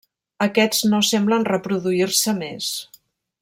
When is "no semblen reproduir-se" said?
0.93-2.37